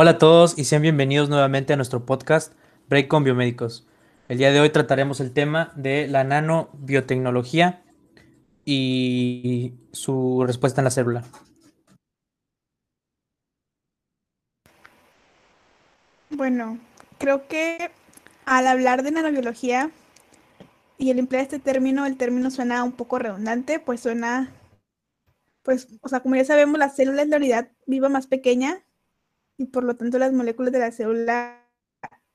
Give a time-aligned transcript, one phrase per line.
[0.00, 2.52] Hola a todos y sean bienvenidos nuevamente a nuestro podcast
[2.88, 3.84] Break con Biomédicos.
[4.28, 7.82] El día de hoy trataremos el tema de la nanobiotecnología
[8.64, 11.24] y su respuesta en la célula.
[16.30, 16.78] Bueno,
[17.18, 17.90] creo que
[18.44, 19.90] al hablar de nanobiología
[20.96, 24.52] y el emplear este término, el término suena un poco redundante, pues suena,
[25.64, 28.84] pues, o sea, como ya sabemos, la célula es la unidad viva más pequeña
[29.58, 31.68] y por lo tanto las moléculas de la célula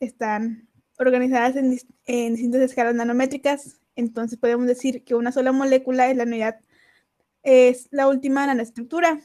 [0.00, 0.68] están
[0.98, 3.80] organizadas en, distintas escalas nanométricas.
[3.96, 6.60] Entonces podemos decir que una sola molécula es la unidad,
[7.42, 9.20] es la última nanoestructura.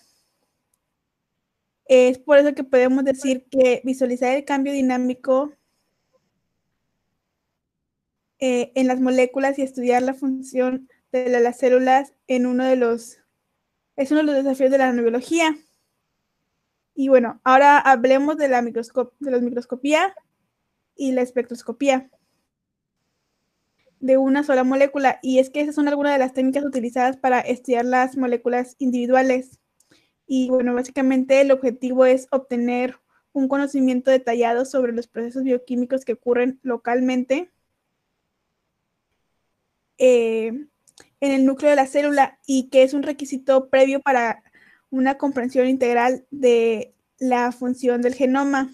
[1.86, 5.54] Es por eso que podemos decir que visualizar el cambio dinámico
[8.40, 13.20] eh, en las moléculas y estudiar la función de las células en uno de los,
[13.96, 15.58] es uno de los desafíos de la nanobiología.
[17.00, 20.16] Y bueno, ahora hablemos de la, microscopía
[20.96, 22.10] y la espectroscopía
[24.00, 25.20] de una sola molécula.
[25.22, 29.60] Y es que esas son algunas de las técnicas utilizadas para estudiar las moléculas individuales.
[30.26, 33.00] Y bueno, básicamente el objetivo es obtener
[33.32, 37.52] un conocimiento detallado sobre los procesos bioquímicos que ocurren localmente
[40.00, 44.42] eh, en el núcleo de la célula y que es un requisito previo para
[44.90, 48.70] una comprensión integral de la función del genoma.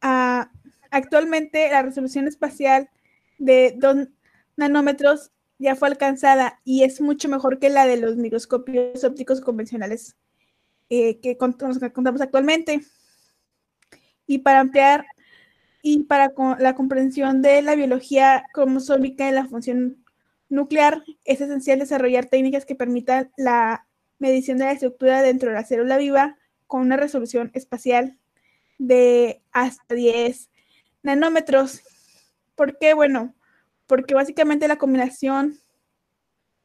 [0.00, 0.50] Ah,
[0.90, 2.90] actualmente la resolución espacial
[3.38, 4.08] de 2
[4.56, 10.16] nanómetros ya fue alcanzada y es mucho mejor que la de los microscopios ópticos convencionales
[10.90, 12.82] eh, que contamos, contamos actualmente.
[14.26, 15.06] Y para ampliar
[15.82, 20.04] y para la comprensión de la biología cromosómica y la función
[20.48, 23.86] nuclear, es esencial desarrollar técnicas que permitan la
[24.22, 28.16] medición de la estructura dentro de la célula viva con una resolución espacial
[28.78, 30.48] de hasta 10
[31.02, 31.82] nanómetros.
[32.54, 32.94] ¿Por qué?
[32.94, 33.34] Bueno,
[33.86, 35.58] porque básicamente la combinación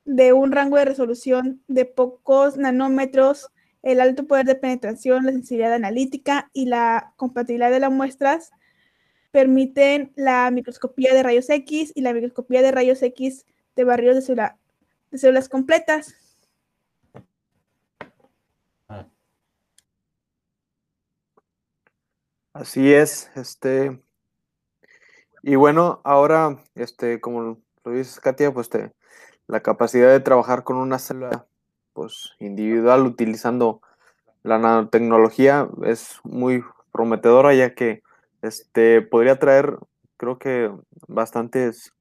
[0.06, 3.50] de un rango de resolución de pocos nanómetros,
[3.82, 8.52] el alto poder de penetración, la sensibilidad analítica y la compatibilidad de las muestras
[9.32, 13.46] permiten la microscopía de rayos X y la microscopía de rayos X
[13.76, 14.52] de barrios de,
[15.12, 16.16] de células completas.
[22.60, 24.02] Así es, este,
[25.44, 28.72] y bueno, ahora, este, como lo dices, Katia, pues
[29.46, 31.46] la capacidad de trabajar con una célula,
[31.94, 33.82] pues, individual utilizando
[34.42, 38.02] la nanotecnología es muy prometedora, ya que,
[38.42, 39.78] este, podría traer,
[40.18, 40.72] creo que,
[41.08, 41.94] bastantes,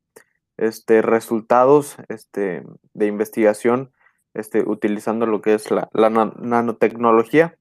[0.56, 3.92] este, resultados, este, de investigación,
[4.32, 7.58] este, utilizando lo que es la, la nanotecnología.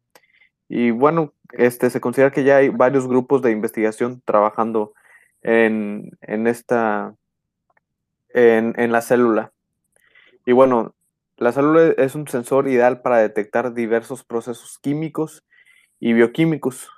[0.68, 4.94] Y bueno, este, se considera que ya hay varios grupos de investigación trabajando
[5.42, 6.18] en,
[6.48, 7.16] esta,
[8.30, 9.52] en, en la célula.
[10.46, 10.96] Y bueno,
[11.38, 15.44] la célula es un sensor ideal para detectar diversos procesos químicos
[16.00, 16.90] y bioquímicos.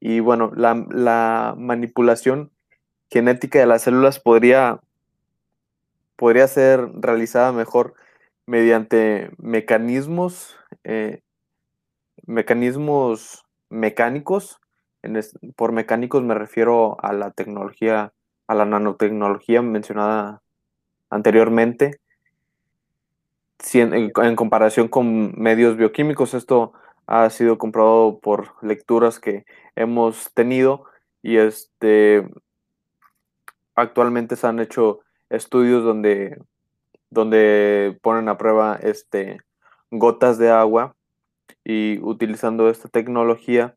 [0.00, 2.50] Y bueno, la, la manipulación
[3.10, 4.80] genética de las células podría,
[6.16, 7.94] podría ser realizada mejor
[8.46, 11.22] mediante mecanismos eh,
[12.26, 14.60] mecanismos mecánicos.
[15.56, 18.12] por mecánicos me refiero a la tecnología,
[18.46, 20.42] a la nanotecnología mencionada
[21.10, 22.00] anteriormente.
[23.74, 26.72] en, comparación con medios bioquímicos, esto
[27.06, 29.44] ha sido comprobado por lecturas que
[29.74, 30.84] hemos tenido
[31.22, 32.28] y este
[33.74, 36.38] actualmente se han hecho estudios donde,
[37.10, 39.40] donde ponen a prueba este,
[39.90, 40.94] gotas de agua
[41.64, 43.76] y utilizando esta tecnología,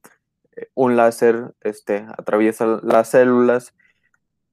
[0.56, 3.74] eh, un láser este, atraviesa las células,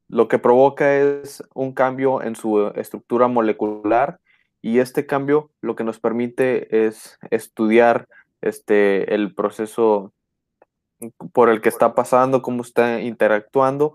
[0.08, 4.18] lo que provoca es un cambio en su estructura molecular
[4.60, 8.08] y este cambio lo que nos permite es estudiar
[8.40, 10.12] este, el proceso
[11.32, 13.94] por el que está pasando, cómo está interactuando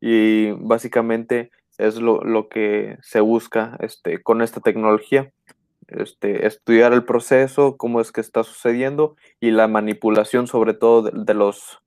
[0.00, 5.32] y básicamente es lo, lo que se busca este, con esta tecnología
[5.88, 11.34] este, estudiar el proceso, cómo es que está sucediendo y la manipulación sobre todo de,
[11.34, 11.80] los,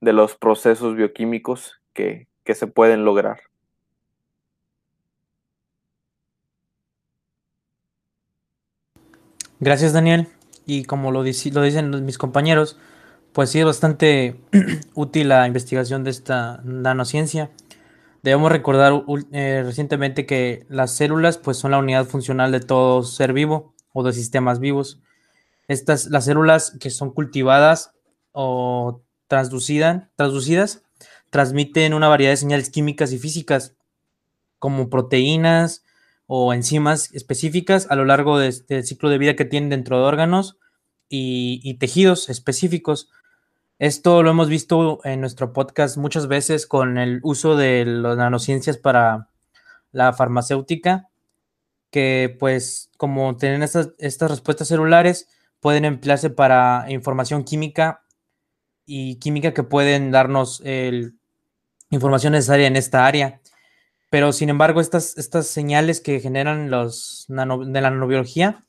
[0.00, 3.40] de los procesos bioquímicos que, se pueden lograr.
[9.60, 10.28] Gracias Daniel.
[10.66, 12.78] Y como lo dicen mis compañeros,
[13.32, 14.36] pues sí es bastante
[14.94, 17.50] útil la investigación de esta nanociencia.
[18.24, 23.34] Debemos recordar eh, recientemente que las células pues, son la unidad funcional de todo ser
[23.34, 24.98] vivo o de sistemas vivos.
[25.68, 27.92] Estas, las células que son cultivadas
[28.32, 30.08] o transducidas
[31.28, 33.76] transmiten una variedad de señales químicas y físicas,
[34.58, 35.84] como proteínas
[36.26, 40.56] o enzimas específicas a lo largo del ciclo de vida que tienen dentro de órganos
[41.10, 43.10] y, tejidos específicos.
[43.84, 48.78] Esto lo hemos visto en nuestro podcast muchas veces con el uso de las nanociencias
[48.78, 49.28] para
[49.92, 51.10] la farmacéutica,
[51.90, 55.28] que pues como tienen estas, estas respuestas celulares,
[55.60, 58.02] pueden emplearse para información química
[58.86, 61.18] y química que pueden darnos el,
[61.90, 63.42] información necesaria en esta área.
[64.08, 68.63] Pero sin embargo, estas, estas señales que generan los de la nanobiología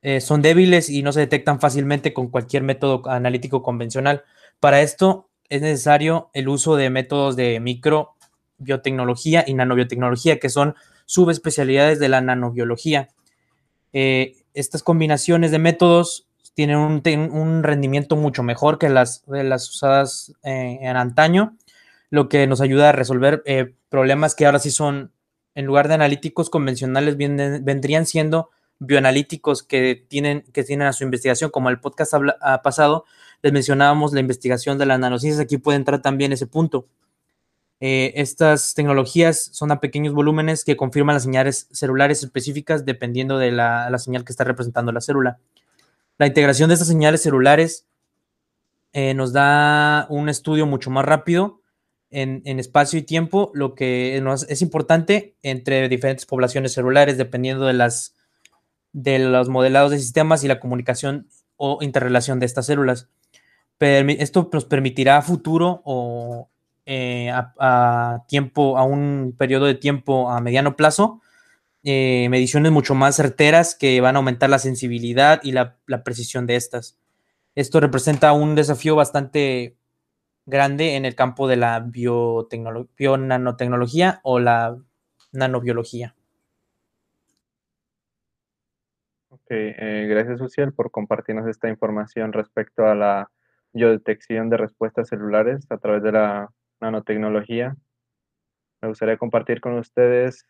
[0.00, 4.24] eh, son débiles y no se detectan fácilmente con cualquier método analítico convencional.
[4.60, 10.74] Para esto es necesario el uso de métodos de microbiotecnología y nanobiotecnología, que son
[11.06, 13.08] subespecialidades de la nanobiología.
[13.92, 20.78] Eh, estas combinaciones de métodos tienen un, rendimiento mucho mejor que las, las usadas eh,
[20.80, 21.56] en antaño,
[22.10, 23.42] lo que nos ayuda a resolver
[23.88, 25.12] problemas que ahora sí son,
[25.54, 31.50] en lugar de analíticos convencionales, vendrían siendo bioanalíticos que tienen, que tienen a su investigación,
[31.50, 33.04] como el podcast ha pasado,
[33.42, 36.86] les mencionábamos la investigación de las nanociencias, aquí puede entrar también ese punto.
[37.80, 43.52] Eh, estas tecnologías son a pequeños volúmenes que confirman las señales celulares específicas dependiendo de
[43.52, 45.38] la, señal que está representando la célula.
[46.18, 47.86] La integración de estas señales celulares
[48.92, 51.60] eh, nos da un estudio mucho más rápido
[52.10, 54.16] en, espacio y tiempo, lo que
[54.48, 58.14] es importante entre diferentes poblaciones celulares dependiendo de las
[59.02, 63.08] de los modelados de sistemas y la comunicación o interrelación de estas células.
[63.80, 66.48] esto nos permitirá a futuro o
[66.84, 71.20] eh, a, tiempo, a un periodo de tiempo a mediano plazo,
[71.84, 76.56] eh, mediciones mucho más certeras que van a aumentar la sensibilidad y la, precisión de
[76.56, 76.98] estas.
[77.54, 79.76] Esto representa un desafío bastante
[80.46, 84.76] grande en el campo de la bionanotecnología o la
[85.30, 86.16] nanobiología.
[89.50, 93.30] Eh, gracias, Uciel, por compartirnos esta información respecto a la
[93.72, 96.50] biodetección de respuestas celulares a través de la
[96.80, 97.74] nanotecnología.
[98.82, 100.46] Me gustaría compartir con ustedes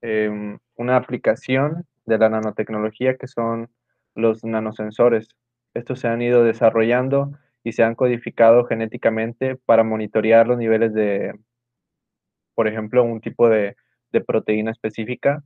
[0.00, 3.70] em, una aplicación de la nanotecnología que son
[4.14, 5.28] los nanosensores.
[5.74, 7.32] Estos se han ido desarrollando
[7.64, 11.34] y se han codificado genéticamente para monitorear los niveles de,
[12.54, 13.76] por ejemplo, un tipo de
[14.26, 15.44] proteína específica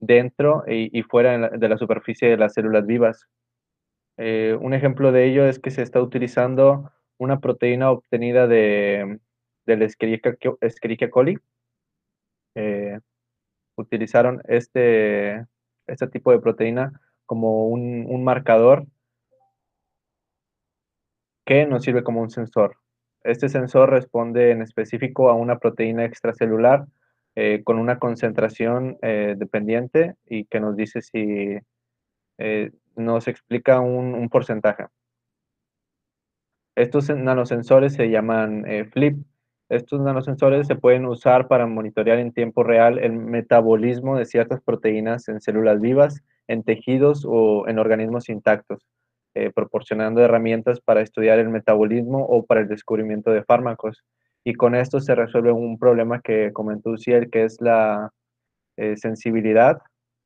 [0.00, 3.28] dentro y, fuera de la, superficie de las células vivas.
[4.16, 9.20] Eh, un ejemplo de ello es que se está utilizando una proteína obtenida de,
[9.66, 11.38] del Escherichia, coli.
[12.56, 12.98] Eh,
[13.76, 15.46] utilizaron este,
[15.86, 18.86] este tipo de proteína como un, un marcador
[21.46, 22.76] que nos sirve como un sensor.
[23.22, 26.86] Este sensor responde en específico a una proteína extracelular
[27.42, 31.56] eh, con una concentración eh, dependiente y que nos dice si
[32.36, 34.88] eh, nos explica un, porcentaje.
[36.76, 39.24] Estos nanosensores se llaman FLIP.
[39.70, 45.26] Estos nanosensores se pueden usar para monitorear en tiempo real el metabolismo de ciertas proteínas
[45.28, 48.86] en células vivas, en tejidos o en organismos intactos,
[49.54, 54.04] proporcionando herramientas para estudiar el metabolismo o para el descubrimiento de fármacos
[54.44, 58.12] y con esto se resuelve un problema que comentó Uciel, que es la
[58.76, 59.80] eh, sensibilidad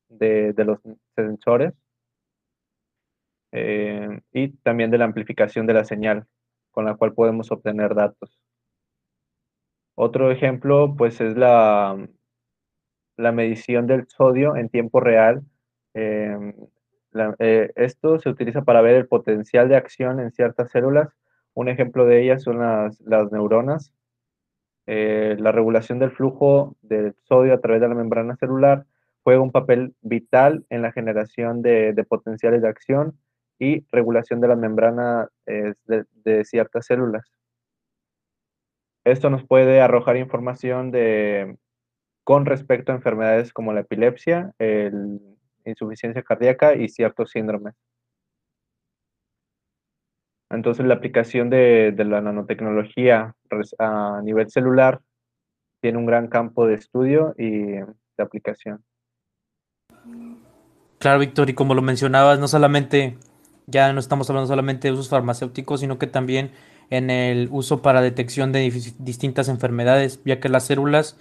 [0.09, 0.78] de, los
[1.16, 1.73] sensores
[3.52, 6.26] eh, y también de la amplificación de la señal
[6.71, 8.38] con la cual podemos obtener datos.
[9.97, 11.97] Otro ejemplo, pues, es la,
[13.16, 15.42] la medición del sodio en tiempo real.
[15.94, 16.52] Eh,
[17.76, 21.11] esto se utiliza para ver el potencial de acción en ciertas células.
[21.54, 23.92] Un ejemplo de ellas son las, las neuronas,
[24.87, 28.85] eh, la regulación del flujo del sodio a través de la membrana celular
[29.23, 33.19] juega un papel vital en la generación de, potenciales de acción
[33.59, 37.33] y regulación de la membrana eh, de, ciertas células.
[39.05, 41.57] Esto nos puede arrojar información de,
[42.25, 47.75] con respecto a enfermedades como la epilepsia, la insuficiencia cardíaca y ciertos síndromes.
[50.51, 53.35] Entonces la aplicación de, la nanotecnología
[53.79, 55.01] a nivel celular
[55.81, 58.83] tiene un gran campo de estudio y de aplicación.
[60.99, 63.19] Claro, Víctor, y como lo mencionabas, no solamente,
[63.67, 66.53] ya no estamos hablando solamente de usos farmacéuticos, sino que también
[66.91, 71.19] en el uso para detección de distintas enfermedades, ya que las células,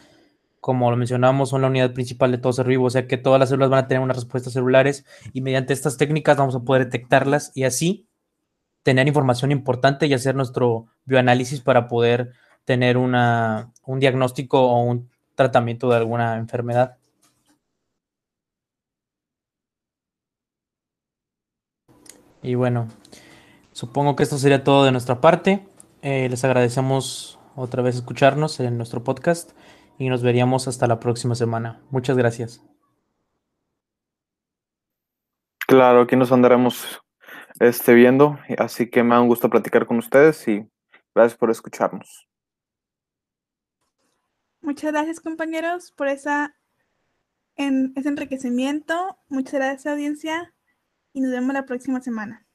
[0.59, 3.39] como lo mencionamos, son la unidad principal de todo ser vivo, o sea que todas
[3.39, 6.85] las células van a tener unas respuestas celulares y mediante estas técnicas vamos a poder
[6.85, 8.07] detectarlas y así
[8.83, 12.33] tener información importante y hacer nuestro bioanálisis para poder
[12.65, 16.97] tener una, un diagnóstico o un tratamiento de alguna enfermedad.
[22.41, 22.89] Y bueno,
[23.71, 25.65] supongo que esto sería todo de nuestra parte.
[26.01, 29.51] Eh, les agradecemos otra vez escucharnos en nuestro podcast
[29.97, 31.81] y nos veríamos hasta la próxima semana.
[31.89, 32.61] Muchas gracias.
[35.65, 37.02] Claro, aquí nos andaremos
[37.63, 40.67] este, viendo, así que me da un gusto platicar con ustedes y
[41.15, 42.27] gracias por escucharnos.
[44.61, 46.55] Muchas gracias compañeros por esa,
[47.55, 49.17] en, ese enriquecimiento.
[49.27, 50.53] Muchas gracias audiencia
[51.13, 52.45] y nos vemos la próxima semana.